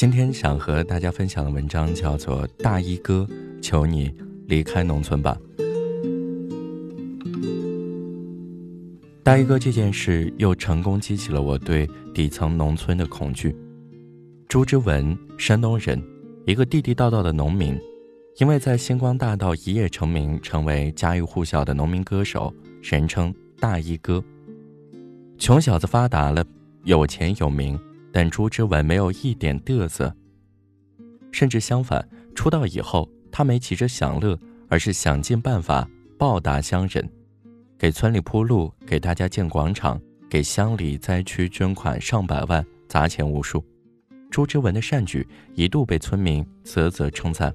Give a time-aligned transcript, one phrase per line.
[0.00, 3.28] 今天想和大家分享的文章叫做《大衣哥，
[3.60, 4.10] 求你
[4.46, 5.38] 离开农村吧》。
[9.22, 13.54] 大衣哥这件事又成功激起了我对底层农村的恐惧。
[14.48, 16.02] 朱之文，山东人，
[16.46, 17.78] 一个地地道道的农民，
[18.38, 24.24] 因为在星光大道一夜成名，成为家喻户晓的农民歌手，人称大衣哥。
[25.36, 26.42] 穷小子发达了，
[26.84, 27.78] 有钱有名。
[28.12, 30.14] 但朱之文没有一点嘚瑟，
[31.32, 34.38] 甚至相反，出道以后，他没急着享乐，
[34.68, 35.88] 而是想尽办法
[36.18, 37.08] 报答乡人，
[37.78, 43.64] 给村里铺路，给大家建广场，给乡里灾区捐款上百万，砸钱无数。
[44.30, 47.52] 朱之文的善举一度被村民啧啧称赞。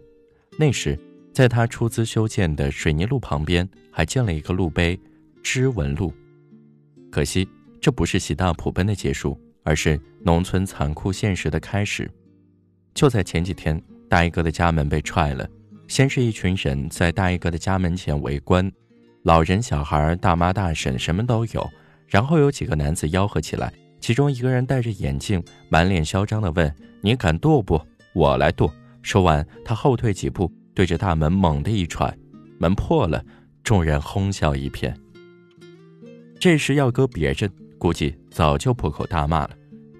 [0.57, 0.99] 那时，
[1.33, 4.99] 在他出资修建的水泥路旁边，还建了一个路碑
[5.43, 6.13] “知文路”。
[7.11, 7.47] 可惜，
[7.79, 9.39] 这不是喜大普奔的结束。
[9.65, 12.09] 而是农村残酷现实的开始。
[12.93, 15.45] 就在前几天，大衣哥的家门被踹了。
[15.87, 18.71] 先是一群人在大衣哥的家门前围观，
[19.23, 21.69] 老人、小孩、大妈、大婶什么都有。
[22.07, 27.81] 然后有几个男子吆喝起来，其中一个人戴着眼镜，满脸嚣张地问：“你敢剁不？
[28.13, 32.15] 我来剁！”说完，他后退几步，对着大门猛地一踹，
[32.59, 33.23] 门破了，
[33.63, 34.95] 众人哄笑一片。
[36.39, 37.51] 这时要搁别人。
[37.77, 39.51] 估计早就破口大骂了，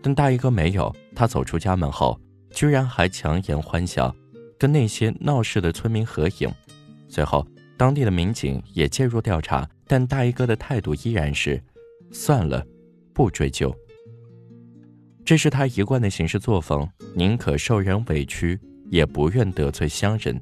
[0.04, 0.94] 但大衣哥没有。
[1.16, 2.20] 他走出家门后，
[2.52, 4.14] 居然还强颜欢笑，
[4.60, 6.52] 跟那些闹事的村民合影。
[7.08, 7.48] 随后，
[7.78, 11.64] 当地的民警也介入调查，但大衣哥的态度依然是：
[12.12, 12.62] 算了，
[13.14, 13.74] 不追究。
[15.24, 18.60] 这是他一贯的行事作风，宁可受人委屈，
[18.92, 20.38] 也不愿得罪乡人。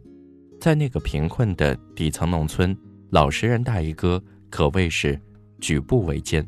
[0.59, 2.75] 在那个贫困的底层农村，
[3.11, 5.21] 老实人大衣哥可谓是
[5.61, 6.43] 举步维艰。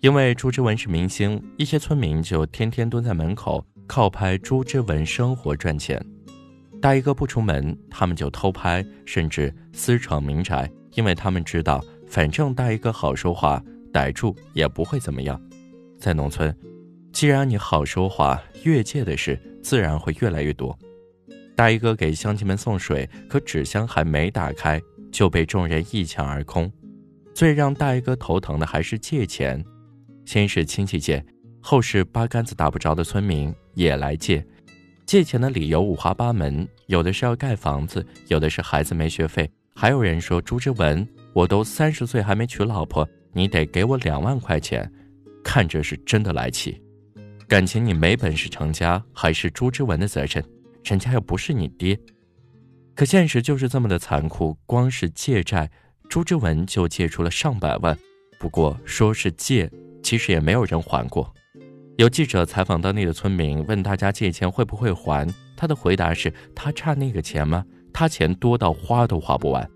[0.00, 6.02] 因为朱之文是明星，一些村民就天天蹲在门口靠拍朱之文生活赚钱。
[6.80, 13.62] 大衣哥不出门，他们就偷拍，甚至私闯民宅，因为他们知道，反正大衣哥好说话，
[13.92, 15.38] 逮住也不会怎么样。
[15.98, 16.56] 在农村，
[17.12, 20.76] 既然你好说话，越界的事自然会越来越多。
[21.54, 24.80] 大衣哥给乡亲们送水，可纸箱还没打开，
[25.12, 26.72] 就被众人一抢而空。
[27.34, 29.62] 最让大衣哥头疼的还是借钱。
[30.30, 31.20] 先是亲戚借，
[31.60, 34.46] 后是八竿子打不着的村民也来借。
[35.04, 44.88] 借钱的理由五花八门，有的是要盖房子，有的是孩子没学费，还有人说朱之文，我都三十岁还没娶老婆，你得给我两万块钱。
[45.42, 46.80] 看着是真的来气。
[47.48, 50.44] 感情你没本事成家，还是朱之文的责任，
[50.84, 51.98] 人家又不是你爹。
[52.94, 55.68] 可现实就是这么的残酷，光是借债，
[56.08, 57.98] 朱之文就借出了上百万。
[58.38, 59.68] 不过说是借。
[60.02, 61.32] 其实也没有人还过。
[61.96, 65.28] 有记者采访当地的村民，问大家借钱会不会还？
[65.56, 67.62] 他的回答是：他差那个钱吗？
[67.92, 69.68] 他钱多到花都花不完。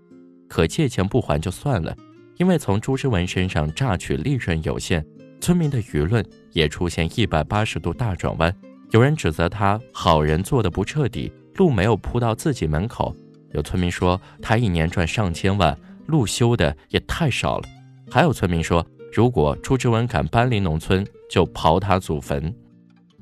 [0.49, 1.95] 可借钱不还就算了，
[2.37, 5.05] 因为从朱之文身上榨取利润有限，
[5.39, 8.51] 村民的舆论也出现一百八十度大转弯。
[8.91, 13.13] 有人指责他好人做的不彻底，路没有铺到自己门口；
[13.51, 17.67] 有村民说他一年赚上千万，路修的也太少了；
[18.09, 18.83] 还有村民说。
[19.11, 22.53] 如果朱之文敢搬离农村，就刨他祖坟。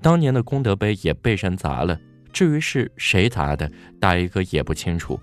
[0.02, 2.00] 当年的功德碑也被人砸了，
[2.32, 5.20] 至于是谁砸的，大衣哥也不清楚。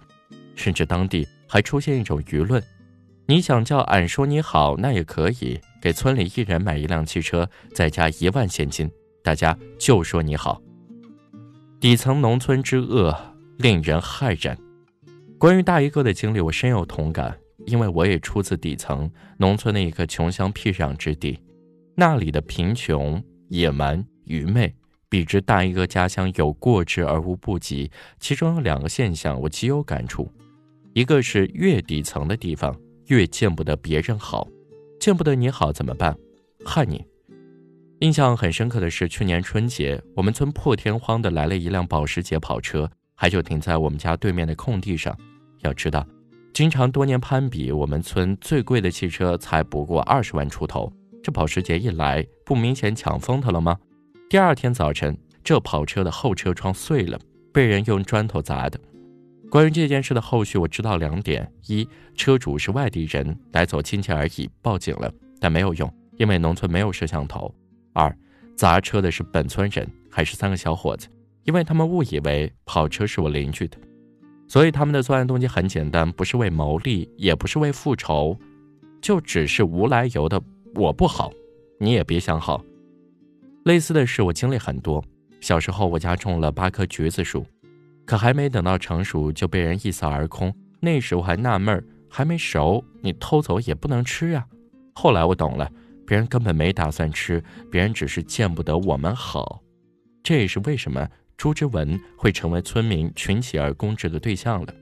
[0.54, 2.62] 甚至当地还出现一种舆论：
[3.26, 8.91] 你想叫俺说你好，那也可以，给村里一人买一辆汽车，再加一万现金，
[9.22, 10.60] 大家就说你好。
[11.81, 13.16] 底层农村之恶
[13.59, 14.56] 令人骇然。
[15.38, 17.38] 关于大衣哥的经历，我深有同感。
[17.66, 21.38] 因为我也出自底层农村的一个穷乡僻壤之地，
[21.94, 24.75] 那里的贫穷、野蛮、愚昧，
[25.09, 27.91] 比之大衣哥家乡有过之而无不及。
[28.19, 30.31] 其中有两个现象我极有感触，
[30.94, 32.75] 一个是越底层的地方
[33.06, 34.47] 越见不得别人好，
[34.98, 36.16] 见不得你好怎么办？
[36.65, 37.04] 害你。
[38.01, 45.15] 印象很深刻的是去年春节，我们村破天荒的来了一辆保时捷跑车，还就停在我们家对面的空地上。
[45.60, 46.06] 要知道。
[46.52, 50.92] 经常多年攀比，我们村最贵的汽车才不过二十万出头。
[51.22, 53.78] 这保时捷一来，不明显抢风头了吗？
[54.28, 57.18] 第二天早晨，这跑车的后车窗碎了，
[57.52, 58.78] 被人用砖头砸的。
[59.50, 65.10] 关于这件事的后续，我知道两点：一，车主是外地人，来走亲戚而已，报警了，
[65.41, 67.53] 但没有用，因为农村没有摄像头；
[67.92, 68.14] 二，
[68.56, 71.08] 砸车的是本村人，还是三个小伙子，
[71.44, 73.78] 因为他们误以为跑车是我邻居的。
[74.50, 78.36] 所以他们的作案动机很简单，不是为牟利，也不是为复仇，
[79.00, 80.42] 就只是无来由的
[80.74, 81.32] 我不好，
[81.78, 82.60] 你也别想好。
[83.62, 85.00] 类似的事我经历很多，
[85.41, 87.47] 小时候我家种了八棵橘子树，
[88.04, 90.53] 可还没等到成熟就被人一扫而空。
[90.80, 94.44] 那时我还纳闷，还没熟，你偷走也不能吃呀。
[94.94, 95.70] 后来我懂了，
[96.04, 99.62] 别人根本没打算吃，别人只是见不得我们好。
[100.24, 101.08] 这也是为什么
[101.41, 104.75] 朱之文会成为村民群起而攻之的对象了。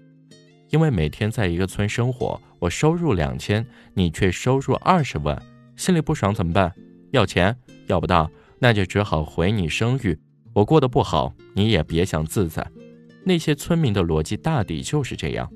[0.71, 3.65] 因为每天在一个村生活，我收入两千，
[3.95, 5.41] 你却收入二十万，
[5.77, 6.75] 心里不爽怎么办？
[7.13, 7.57] 要钱
[7.87, 8.29] 要不到，
[8.59, 10.19] 那就只好回你生育。
[10.53, 12.69] 我过得不好，你也别想自在。
[13.23, 15.49] 那些村民的逻辑大抵就是这样。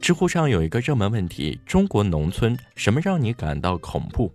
[0.00, 4.34] 知乎上有一个热门问题：中国农村什么让你感到恐怖？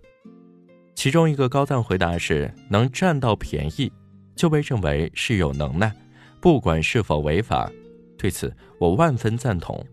[0.94, 3.92] 其中一个高赞回答是：能占到便宜，
[4.38, 5.92] 就被认为是有能耐，
[6.40, 7.68] 不管是否违法。
[8.16, 9.84] 对此，我万分赞同。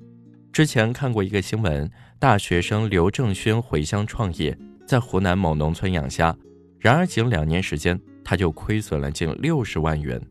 [0.53, 1.89] 之前看过一个新闻，
[2.19, 4.55] 大学生刘正轩回乡创业，
[4.85, 6.33] 在湖南某农村养虾，
[6.79, 10.21] 然而仅两年时间，他就亏损了近六十万元。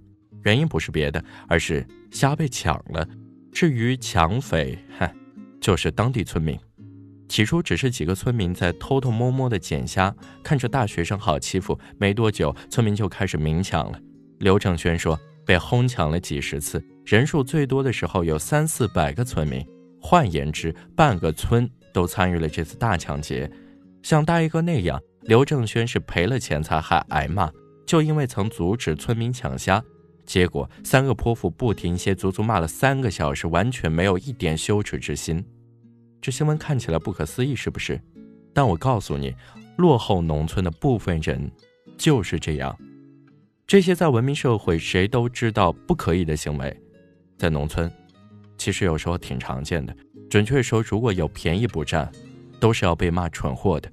[0.44, 3.06] 原因不是别的，而是虾被抢了。
[3.52, 5.12] 至于抢匪，嗨，
[5.60, 6.56] 就是当地村民。
[7.34, 13.98] 起初只是几个村民在偷偷摸摸的捡虾，看着大学生好欺负，没多久，村民就开始明抢了。
[14.38, 16.80] 刘正轩说，被哄抢了几十次。
[17.04, 19.66] 人数最多的时候有三四百个村民，
[20.00, 23.50] 换言之，半个村都参与了这次大抢劫。
[24.04, 27.50] 像大衣哥那样，刘正轩是赔了钱才还挨骂，
[27.84, 29.82] 就因为曾阻止村民抢虾，
[30.24, 35.44] 结果三个泼妇不停歇，足足骂了三个小时，完全没有一点羞耻之心。
[36.24, 38.00] 这新闻看起来不可思议，是不是？
[38.54, 39.34] 但我告诉你，
[39.76, 41.52] 落后农村的部分人
[41.98, 42.74] 就是这样。
[43.66, 46.74] 这些在文明社会谁都知道不可以的行为。
[47.36, 47.92] 在农村，
[48.56, 49.94] 其实有时候挺常见的。
[50.30, 52.10] 准确说，如果有便宜不占，
[52.58, 53.92] 都是要被骂蠢货的。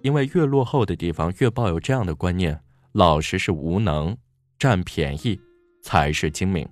[0.00, 2.58] 因为越落后的地方越抱有这样的观念：
[2.92, 4.16] 老实是无能，
[4.58, 5.38] 占便宜
[5.82, 6.66] 才是精明。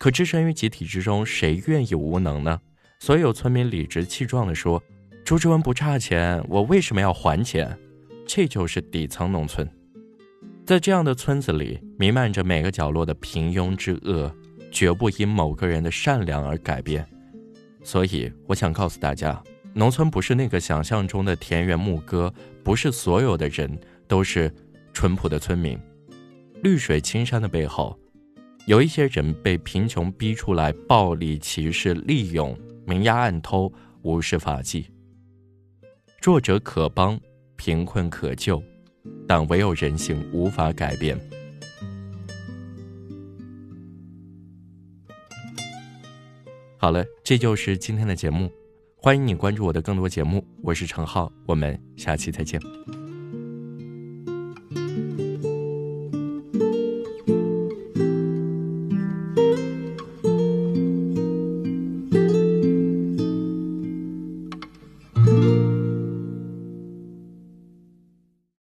[0.00, 2.60] 可置身于集体之中，谁愿意无能呢？
[3.00, 4.82] 所有村民理直气壮地说
[5.24, 7.78] ：“朱之文不差钱，我为什么要还钱？”
[8.26, 9.66] 这就是底层农村。
[10.66, 14.32] 在这样的村子里，弥漫着每个角落的平庸之恶。
[14.70, 17.02] 绝不因某个人的善良而改变，
[17.82, 19.42] 所以我想告诉大家，
[19.72, 22.30] 农村不是那个想象中的田园牧歌，
[22.62, 24.54] 不是所有的人都是
[24.92, 25.78] 淳朴的村民。
[26.62, 27.98] 绿水青山的背后，
[28.66, 32.54] 有一些人被贫穷逼出来，暴力歧视、利用、
[32.88, 33.70] 明压暗偷、
[34.02, 34.90] 无视法纪。
[36.22, 37.20] 弱者可帮，
[37.56, 38.62] 贫困可救，
[39.26, 41.18] 但唯有人性无法改变。
[46.78, 48.50] 好了，这就是今天的节目，
[48.96, 52.58] 欢迎你关注我的更多节目，我是程浩，我们下期再见。